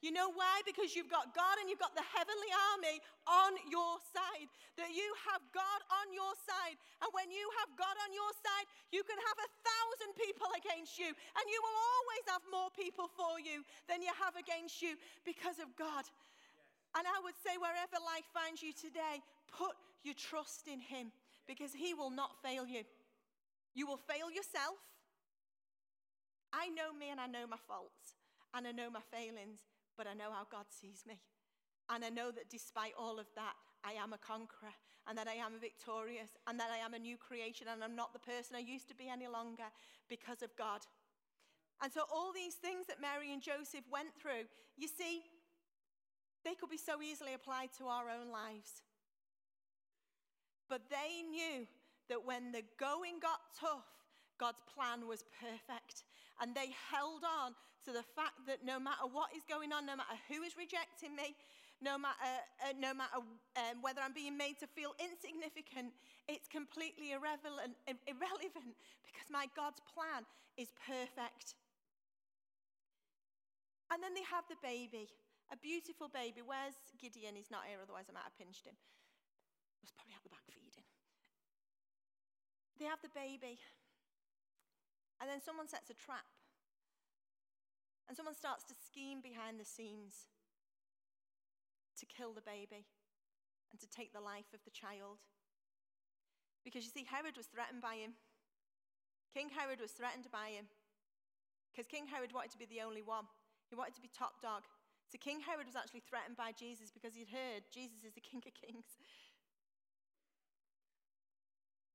[0.03, 0.59] You know why?
[0.67, 4.51] Because you've got God and you've got the heavenly army on your side.
[4.75, 6.75] That you have God on your side.
[6.99, 10.99] And when you have God on your side, you can have a thousand people against
[10.99, 11.07] you.
[11.07, 15.63] And you will always have more people for you than you have against you because
[15.63, 16.03] of God.
[16.99, 19.23] And I would say, wherever life finds you today,
[19.55, 19.71] put
[20.03, 21.15] your trust in Him
[21.47, 22.83] because He will not fail you.
[23.73, 24.77] You will fail yourself.
[26.53, 28.15] I know me and I know my faults
[28.53, 29.61] and I know my failings
[29.97, 31.19] but I know how God sees me.
[31.89, 34.73] And I know that despite all of that, I am a conqueror
[35.07, 38.13] and that I am victorious and that I am a new creation and I'm not
[38.13, 39.67] the person I used to be any longer
[40.09, 40.81] because of God.
[41.81, 45.21] And so, all these things that Mary and Joseph went through, you see,
[46.45, 48.81] they could be so easily applied to our own lives.
[50.69, 51.67] But they knew
[52.09, 53.87] that when the going got tough,
[54.39, 56.03] God's plan was perfect.
[56.41, 57.53] And they held on
[57.85, 61.15] to the fact that no matter what is going on, no matter who is rejecting
[61.15, 61.35] me,
[61.83, 62.15] no matter,
[62.63, 63.19] uh, no matter
[63.59, 65.91] um, whether I'm being made to feel insignificant,
[66.31, 67.75] it's completely irrelevant,
[68.07, 70.23] irrelevant because my God's plan
[70.55, 71.59] is perfect.
[73.91, 75.11] And then they have the baby,
[75.51, 76.41] a beautiful baby.
[76.41, 77.35] Where's Gideon?
[77.35, 78.73] He's not here, otherwise I might have pinched him.
[79.83, 80.32] Was probably at the.
[82.83, 83.63] They have the baby.
[85.23, 86.27] And then someone sets a trap.
[88.11, 90.27] And someone starts to scheme behind the scenes
[91.95, 92.83] to kill the baby
[93.71, 95.23] and to take the life of the child.
[96.67, 98.19] Because you see, Herod was threatened by him.
[99.31, 100.67] King Herod was threatened by him.
[101.71, 103.31] Because King Herod wanted to be the only one,
[103.71, 104.67] he wanted to be top dog.
[105.07, 108.43] So King Herod was actually threatened by Jesus because he'd heard Jesus is the King
[108.43, 108.99] of Kings.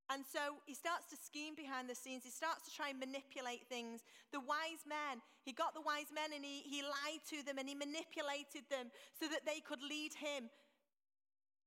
[0.09, 2.25] And so he starts to scheme behind the scenes.
[2.25, 4.01] He starts to try and manipulate things.
[4.33, 7.69] The wise men, he got the wise men and he, he lied to them and
[7.69, 8.89] he manipulated them
[9.21, 10.49] so that they could lead him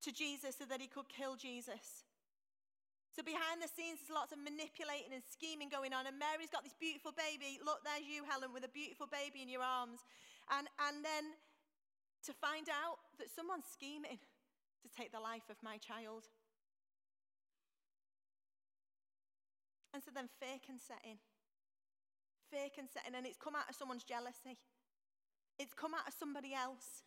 [0.01, 2.09] to Jesus so that he could kill Jesus.
[3.13, 6.07] So behind the scenes, there's lots of manipulating and scheming going on.
[6.07, 7.59] And Mary's got this beautiful baby.
[7.61, 10.01] Look, there's you, Helen, with a beautiful baby in your arms.
[10.49, 11.35] And, and then
[12.25, 16.31] to find out that someone's scheming to take the life of my child.
[19.93, 21.19] And so then fear can set in.
[22.49, 24.59] Fear can set in, and it's come out of someone's jealousy.
[25.59, 27.03] It's come out of somebody else.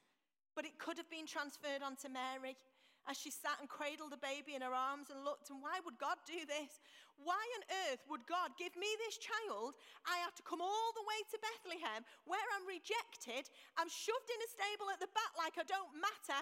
[0.55, 2.57] But it could have been transferred onto Mary
[3.05, 6.01] as she sat and cradled the baby in her arms and looked, and why would
[6.01, 6.81] God do this?
[7.21, 9.77] Why on earth would God give me this child?
[10.09, 13.45] I have to come all the way to Bethlehem where I'm rejected,
[13.77, 16.41] I'm shoved in a stable at the back like I don't matter,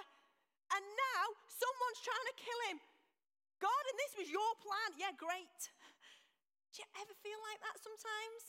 [0.71, 2.79] and now someone's trying to kill him.
[3.59, 4.91] God, and this was your plan.
[4.99, 5.59] Yeah, great.
[6.73, 8.43] Do you ever feel like that sometimes?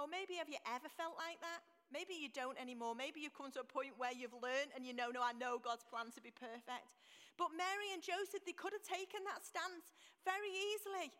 [0.00, 1.60] Or maybe have you ever felt like that?
[1.92, 2.96] Maybe you don't anymore.
[2.96, 5.60] Maybe you've come to a point where you've learned and you know, no, I know
[5.60, 6.96] God's plan to be perfect.
[7.36, 9.92] But Mary and Joseph, they could have taken that stance
[10.24, 11.12] very easily.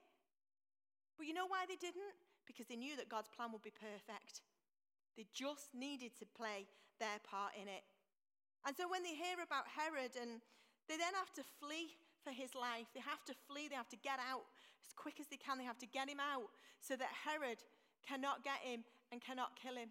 [1.21, 2.17] But you know why they didn't?
[2.49, 4.41] Because they knew that God's plan would be perfect.
[5.15, 6.65] They just needed to play
[6.97, 7.85] their part in it.
[8.65, 10.41] And so when they hear about Herod and
[10.89, 14.01] they then have to flee for his life, they have to flee, they have to
[14.01, 14.47] get out
[14.87, 17.59] as quick as they can, they have to get him out so that Herod
[18.07, 19.91] cannot get him and cannot kill him.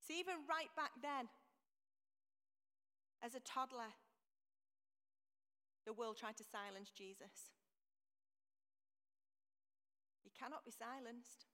[0.00, 1.28] See, even right back then,
[3.22, 3.94] as a toddler,
[5.86, 7.52] the world tried to silence Jesus.
[10.22, 11.46] He cannot be silenced.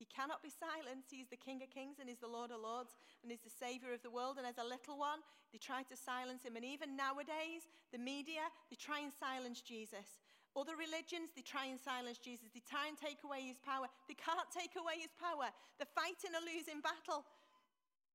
[0.00, 1.12] He cannot be silenced.
[1.12, 3.92] He's the King of Kings and He's the Lord of Lords and He's the Savior
[3.92, 4.40] of the world.
[4.40, 5.20] And as a little one,
[5.52, 6.56] they tried to silence Him.
[6.56, 10.24] And even nowadays, the media, they try and silence Jesus.
[10.56, 12.48] Other religions, they try and silence Jesus.
[12.48, 13.92] They try and take away His power.
[14.08, 15.52] They can't take away His power.
[15.76, 17.28] They're fighting a losing battle.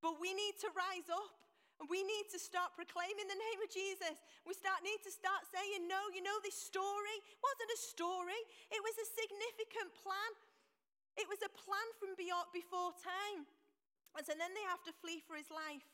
[0.02, 1.38] But we need to rise up
[1.80, 4.16] and we need to start proclaiming the name of Jesus.
[4.48, 8.80] We start, need to start saying, no, you know, this story wasn't a story, it
[8.80, 10.32] was a significant plan.
[11.16, 13.48] It was a plan from before time.
[14.16, 15.88] And so then they have to flee for his life.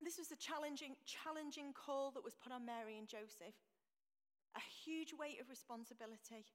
[0.00, 3.56] This was a challenging, challenging call that was put on Mary and Joseph.
[4.56, 6.48] A huge weight of responsibility.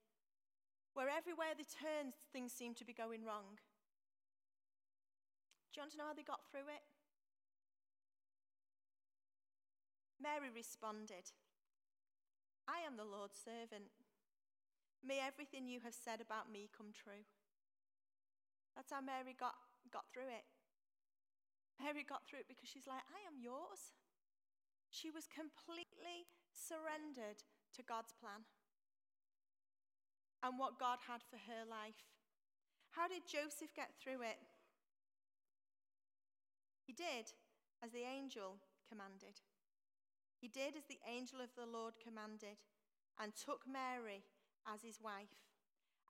[0.98, 3.62] Where everywhere they turned, things seemed to be going wrong.
[5.70, 6.86] Do you want to know how they got through it?
[10.22, 11.30] Mary responded,
[12.68, 13.94] I am the Lord's servant.
[15.06, 17.22] May everything you have said about me come true.
[18.74, 19.54] That's how Mary got,
[19.94, 20.50] got through it.
[21.78, 23.94] Mary got through it because she's like, I am yours.
[24.90, 27.46] She was completely surrendered
[27.78, 28.50] to God's plan
[30.42, 32.02] and what God had for her life.
[32.92, 34.40] How did Joseph get through it?
[36.82, 37.30] He did
[37.84, 39.42] as the angel commanded.
[40.40, 42.64] He did as the angel of the Lord commanded
[43.20, 44.24] and took Mary
[44.72, 45.34] as his wife.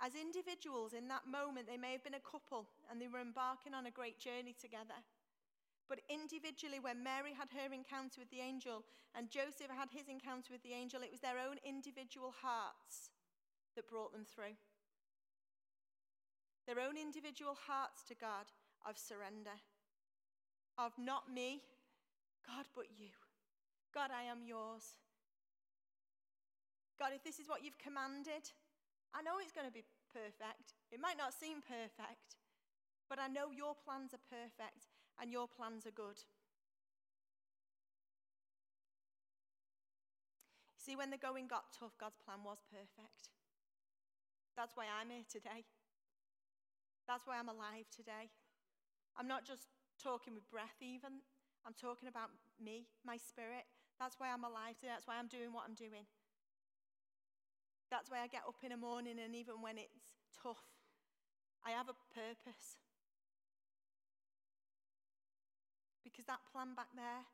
[0.02, 3.74] As individuals in that moment, they may have been a couple and they were embarking
[3.74, 5.00] on a great journey together.
[5.88, 10.52] But individually, when Mary had her encounter with the angel and Joseph had his encounter
[10.52, 13.14] with the angel, it was their own individual hearts
[13.76, 14.58] that brought them through.
[16.66, 18.50] Their own individual hearts to God
[18.84, 19.56] of surrender
[20.78, 21.62] of not me,
[22.46, 23.10] God, but you.
[23.94, 25.00] God, I am yours.
[27.00, 28.48] God, if this is what you've commanded,
[29.12, 30.76] I know it's going to be perfect.
[30.92, 32.40] It might not seem perfect,
[33.10, 34.88] but I know your plans are perfect
[35.20, 36.24] and your plans are good.
[40.80, 43.34] See, when the going got tough, God's plan was perfect.
[44.56, 45.66] That's why I'm here today.
[47.08, 48.32] That's why I'm alive today.
[49.18, 51.26] I'm not just talking with breath, even.
[51.66, 52.30] I'm talking about
[52.62, 53.66] me, my spirit.
[54.00, 54.94] That's why I'm alive today.
[54.94, 56.06] That's why I'm doing what I'm doing.
[57.92, 60.64] That's why I get up in the morning, and even when it's tough,
[61.66, 62.82] I have a purpose.
[66.04, 67.26] Because that plan back there,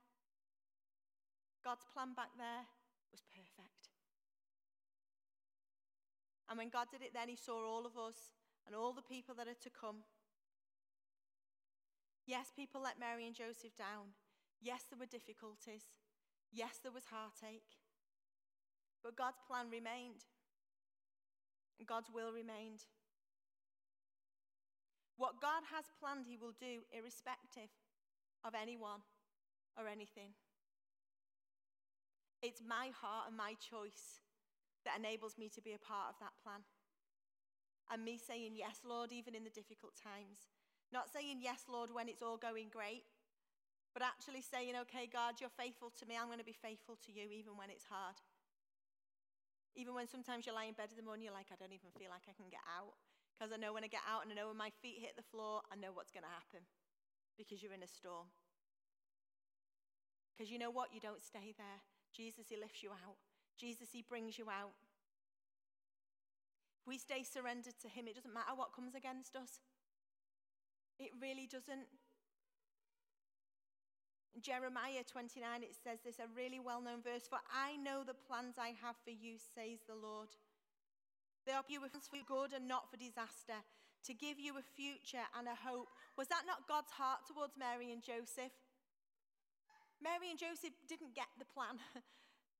[1.64, 2.68] God's plan back there,
[3.12, 3.92] was perfect.
[6.50, 8.36] And when God did it, then He saw all of us
[8.66, 10.04] and all the people that are to come.
[12.28, 14.16] Yes, people let Mary and Joseph down.
[14.62, 15.84] Yes, there were difficulties.
[16.52, 17.80] Yes, there was heartache.
[19.04, 20.28] But God's plan remained,
[21.86, 22.86] God's will remained.
[25.18, 27.70] What God has planned, He will do, irrespective
[28.44, 29.06] of anyone
[29.78, 30.34] or anything.
[32.42, 34.26] It's my heart and my choice
[34.84, 36.66] that enables me to be a part of that plan.
[37.94, 40.50] And me saying, Yes, Lord, even in the difficult times.
[40.92, 43.06] Not saying, Yes, Lord, when it's all going great,
[43.94, 46.18] but actually saying, Okay, God, you're faithful to me.
[46.18, 48.18] I'm going to be faithful to you even when it's hard.
[49.76, 51.92] Even when sometimes you lie in bed in the morning, you're like, I don't even
[51.96, 53.00] feel like I can get out.
[53.34, 55.26] Because I know when I get out and I know when my feet hit the
[55.26, 56.68] floor, I know what's going to happen.
[57.40, 58.30] Because you're in a storm.
[60.36, 60.94] Because you know what?
[60.94, 61.82] You don't stay there.
[62.12, 63.18] Jesus, He lifts you out.
[63.58, 64.76] Jesus, He brings you out.
[66.82, 69.62] If we stay surrendered to Him, it doesn't matter what comes against us.
[71.00, 71.88] It really doesn't.
[74.40, 78.56] Jeremiah 29, it says this, a really well known verse For I know the plans
[78.56, 80.32] I have for you, says the Lord.
[81.46, 83.60] They are you for good and not for disaster,
[84.06, 85.90] to give you a future and a hope.
[86.18, 88.54] Was that not God's heart towards Mary and Joseph?
[90.02, 91.78] Mary and Joseph didn't get the plan.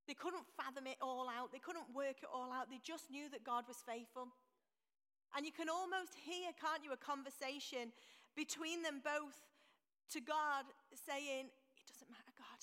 [0.08, 2.70] They couldn't fathom it all out, they couldn't work it all out.
[2.74, 4.28] They just knew that God was faithful.
[5.38, 7.94] And you can almost hear, can't you, a conversation
[8.36, 9.38] between them both
[10.12, 12.60] to God saying, It doesn't matter, God.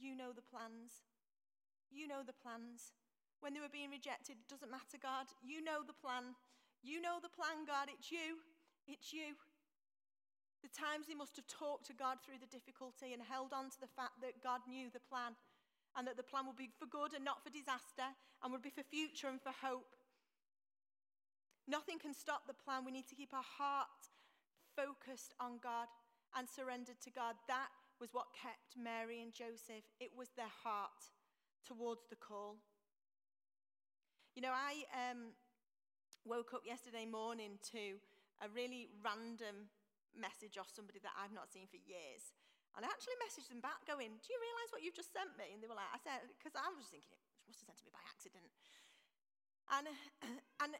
[0.00, 1.04] You know the plans.
[1.92, 2.96] You know the plans.
[3.44, 5.28] When they were being rejected, it doesn't matter, God.
[5.44, 6.36] You know the plan.
[6.80, 7.92] You know the plan, God.
[7.92, 8.40] It's you.
[8.88, 9.36] It's you.
[10.64, 13.80] The times they must have talked to God through the difficulty and held on to
[13.80, 15.36] the fact that God knew the plan
[15.96, 18.70] and that the plan would be for good and not for disaster, and would be
[18.70, 19.98] for future and for hope.
[21.66, 22.84] Nothing can stop the plan.
[22.84, 23.90] We need to keep our heart
[24.78, 25.90] focused on God
[26.36, 27.34] and surrendered to God.
[27.48, 27.68] That
[28.00, 29.84] was what kept Mary and Joseph.
[30.00, 31.12] It was their heart
[31.68, 32.56] towards the call.
[34.32, 35.36] You know, I um,
[36.24, 38.00] woke up yesterday morning to
[38.40, 39.68] a really random
[40.16, 42.32] message off somebody that I've not seen for years.
[42.72, 45.52] And I actually messaged them back going, Do you realize what you've just sent me?
[45.52, 47.86] And they were like, I said, because I was thinking, it must have sent to
[47.86, 48.50] me by accident.
[49.74, 49.86] And,
[50.62, 50.72] and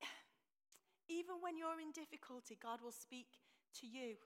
[1.20, 3.28] even when you're in difficulty, God will speak
[3.78, 4.16] to you.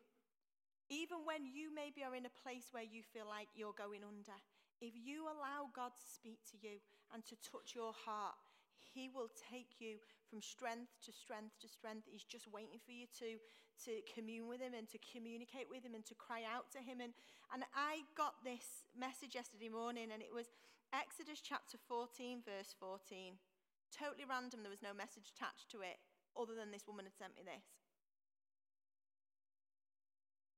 [0.90, 4.36] Even when you maybe are in a place where you feel like you're going under,
[4.82, 6.82] if you allow God to speak to you
[7.14, 8.34] and to touch your heart,
[8.82, 12.08] He will take you from strength to strength to strength.
[12.08, 13.36] He's just waiting for you to,
[13.84, 17.04] to commune with him and to communicate with him and to cry out to him.
[17.04, 17.12] And,
[17.52, 20.48] and I got this message yesterday morning, and it was
[20.88, 23.36] Exodus chapter 14, verse 14.
[23.92, 26.00] Totally random, there was no message attached to it,
[26.32, 27.81] other than this woman had sent me this.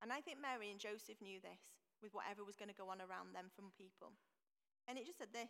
[0.04, 3.00] And I think Mary and Joseph knew this with whatever was going to go on
[3.00, 4.12] around them from people.
[4.84, 5.48] And it just said this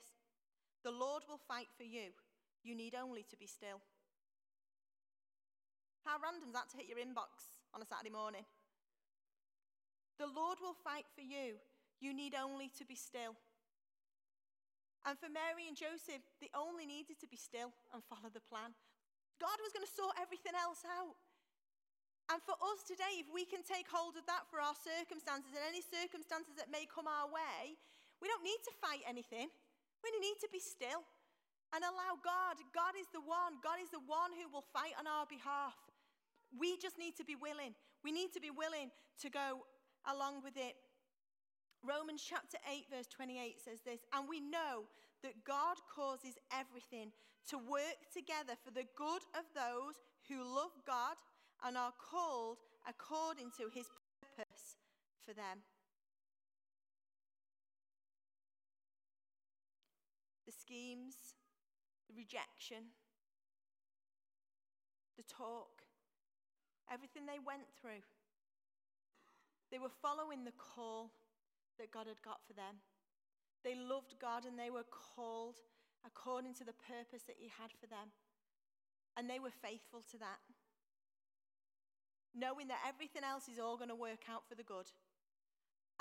[0.87, 2.15] The Lord will fight for you.
[2.63, 3.83] You need only to be still.
[6.07, 8.47] How random is that to hit your inbox on a Saturday morning.
[10.23, 11.59] The Lord will fight for you.
[11.99, 13.35] You need only to be still.
[15.03, 18.71] And for Mary and Joseph, they only needed to be still and follow the plan.
[19.43, 21.19] God was going to sort everything else out.
[22.35, 25.71] And for us today, if we can take hold of that for our circumstances and
[25.71, 27.79] any circumstances that may come our way,
[28.19, 29.47] we don't need to fight anything.
[30.03, 31.07] We need to be still
[31.71, 32.59] and allow God.
[32.75, 33.63] God is the one.
[33.63, 35.79] God is the one who will fight on our behalf.
[36.51, 37.71] We just need to be willing.
[38.03, 38.91] We need to be willing
[39.23, 39.63] to go
[40.11, 40.75] along with it.
[41.87, 44.91] Romans chapter 8, verse 28 says this And we know
[45.23, 47.15] that God causes everything
[47.55, 51.15] to work together for the good of those who love God
[51.65, 53.89] and are called according to his
[54.37, 54.77] purpose
[55.25, 55.65] for them.
[60.47, 61.17] The schemes,
[62.07, 62.93] the rejection,
[65.17, 65.89] the talk,
[66.93, 68.05] everything they went through.
[69.73, 71.11] They were following the call
[71.81, 72.85] that God had got for them.
[73.65, 75.65] They loved God and they were called
[76.05, 78.13] according to the purpose that He had for them.
[79.17, 80.45] And they were faithful to that,
[82.35, 84.91] knowing that everything else is all going to work out for the good.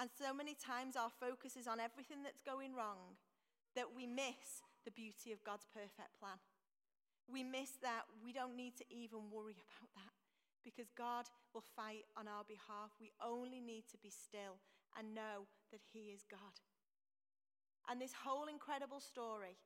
[0.02, 3.22] And so many times our focus is on everything that's going wrong
[3.78, 6.42] that we miss the beauty of God's perfect plan.
[7.30, 10.14] We miss that we don't need to even worry about that
[10.66, 12.98] because God will fight on our behalf.
[13.00, 14.58] We only need to be still
[14.98, 16.58] and know that He is God.
[17.90, 19.58] And this whole incredible story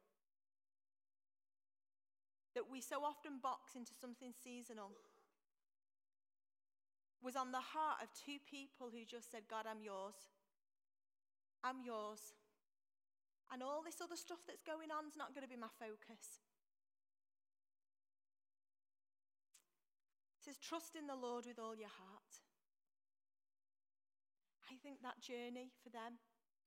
[2.55, 4.91] that we so often box into something seasonal
[7.21, 10.15] was on the heart of two people who just said, God, I'm yours.
[11.63, 12.33] I'm yours.
[13.51, 16.43] And all this other stuff that's going on is not going to be my focus.
[20.37, 22.31] It says, trust in the Lord with all your heart.
[24.69, 26.19] I think that journey for them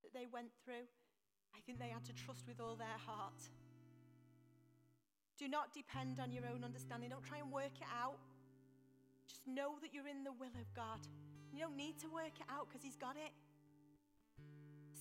[0.03, 0.89] that they went through,
[1.55, 3.41] I think they had to trust with all their heart.
[5.39, 7.09] Do not depend on your own understanding.
[7.09, 8.19] Don't try and work it out.
[9.31, 11.07] Just know that you're in the will of God.
[11.55, 13.31] You don't need to work it out because He's got it.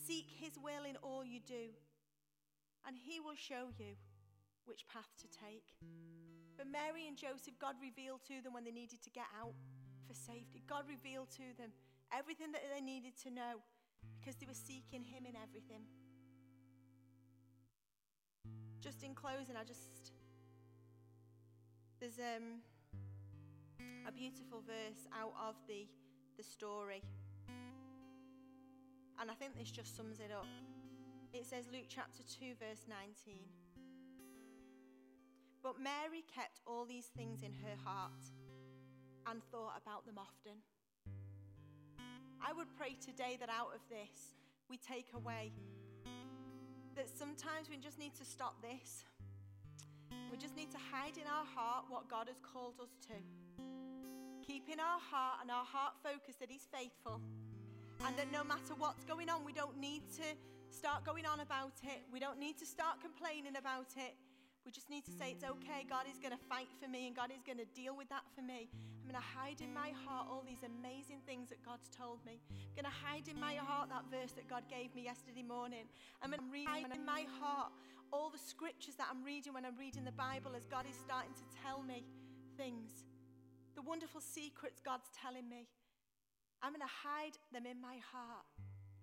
[0.05, 1.73] Seek His will in all you do,
[2.85, 3.97] and He will show you
[4.65, 5.73] which path to take.
[6.57, 9.57] But Mary and Joseph, God revealed to them when they needed to get out
[10.05, 10.61] for safety.
[10.69, 11.73] God revealed to them
[12.13, 13.65] everything that they needed to know
[14.19, 15.89] because they were seeking Him in everything.
[18.79, 20.13] Just in closing, I just
[21.99, 22.61] there's um,
[24.07, 25.87] a beautiful verse out of the,
[26.37, 27.03] the story.
[29.19, 30.47] And I think this just sums it up.
[31.33, 33.43] It says, Luke chapter 2, verse 19.
[35.61, 38.23] But Mary kept all these things in her heart
[39.27, 40.57] and thought about them often.
[42.41, 45.51] I would pray today that out of this, we take away
[46.95, 49.03] that sometimes we just need to stop this
[50.31, 53.17] we just need to hide in our heart what God has called us to.
[54.49, 57.21] Keep in our heart and our heart focused that He's faithful.
[58.01, 60.25] And that no matter what's going on, we don't need to
[60.73, 62.01] start going on about it.
[62.09, 64.17] We don't need to start complaining about it.
[64.65, 65.85] We just need to say, It's okay.
[65.85, 68.25] God is going to fight for me and God is going to deal with that
[68.33, 68.73] for me.
[68.73, 72.41] I'm going to hide in my heart all these amazing things that God's told me.
[72.49, 75.85] I'm going to hide in my heart that verse that God gave me yesterday morning.
[76.25, 77.69] I'm going to read in my heart
[78.09, 81.37] all the scriptures that I'm reading when I'm reading the Bible as God is starting
[81.37, 82.01] to tell me
[82.57, 83.05] things.
[83.75, 85.67] The wonderful secrets God's telling me.
[86.61, 88.45] I'm going to hide them in my heart.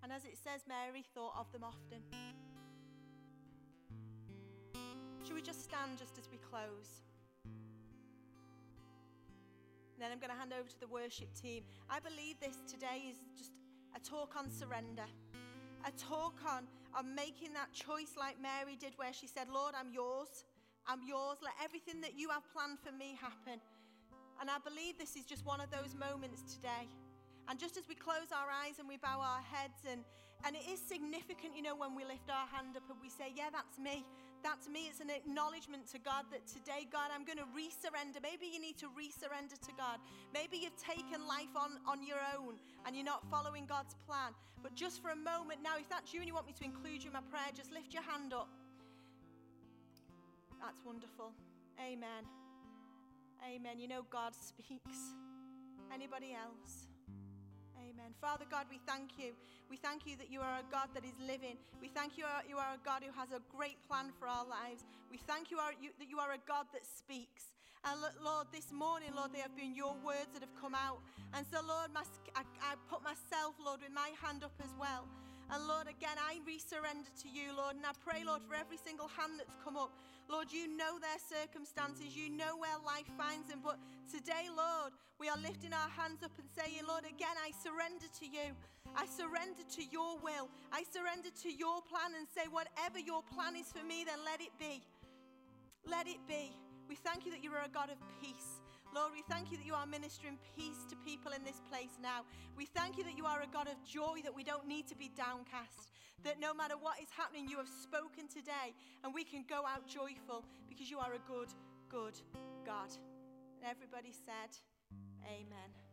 [0.03, 2.03] And as it says, Mary thought of them often.
[5.23, 7.01] Should we just stand just as we close?
[9.95, 11.63] And then I'm going to hand over to the worship team.
[11.89, 13.51] I believe this today is just
[13.95, 15.05] a talk on surrender
[15.85, 19.91] a talk on, on making that choice like Mary did, where she said, Lord, I'm
[19.91, 20.45] yours.
[20.87, 21.37] I'm yours.
[21.41, 23.59] Let everything that you have planned for me happen.
[24.39, 26.85] And I believe this is just one of those moments today.
[27.49, 30.03] And just as we close our eyes and we bow our heads, and,
[30.45, 33.31] and it is significant, you know, when we lift our hand up and we say,
[33.35, 34.03] Yeah, that's me.
[34.43, 34.87] That's me.
[34.87, 38.21] It's an acknowledgement to God that today, God, I'm going to resurrender.
[38.21, 39.97] Maybe you need to resurrender to God.
[40.33, 44.37] Maybe you've taken life on, on your own and you're not following God's plan.
[44.61, 47.03] But just for a moment now, if that's you and you want me to include
[47.03, 48.49] you in my prayer, just lift your hand up.
[50.61, 51.33] That's wonderful.
[51.81, 52.46] Amen.
[53.43, 53.79] Amen.
[53.79, 55.15] You know, God speaks.
[55.93, 56.87] Anybody else?
[57.77, 58.13] Amen.
[58.19, 59.33] Father God, we thank you.
[59.69, 61.57] We thank you that you are a God that is living.
[61.81, 64.45] We thank you uh, you are a God who has a great plan for our
[64.45, 64.85] lives.
[65.11, 67.53] We thank you, that you are a God that speaks.
[67.85, 70.99] And Lord, this morning, Lord, they have been your words that have come out.
[71.33, 75.07] And so, Lord, I put myself, Lord, with my hand up as well.
[75.49, 77.75] And Lord, again, I resurrender to you, Lord.
[77.75, 79.91] And I pray, Lord, for every single hand that's come up.
[80.27, 82.11] Lord, you know their circumstances.
[82.11, 83.63] You know where life finds them.
[83.63, 83.79] But
[84.11, 88.25] today, Lord, we are lifting our hands up and saying, Lord, again, I surrender to
[88.27, 88.51] you.
[88.95, 90.51] I surrender to your will.
[90.71, 94.43] I surrender to your plan and say, whatever your plan is for me, then let
[94.43, 94.83] it be.
[95.87, 96.51] Let it be.
[96.89, 98.56] We thank you that you are a God of peace.
[98.93, 102.23] Lord, we thank you that you are ministering peace to people in this place now.
[102.55, 104.95] We thank you that you are a God of joy, that we don't need to
[104.95, 105.91] be downcast,
[106.23, 108.73] that no matter what is happening, you have spoken today,
[109.03, 111.49] and we can go out joyful because you are a good,
[111.89, 112.19] good
[112.65, 112.89] God.
[113.61, 114.55] And everybody said,
[115.25, 115.86] Amen.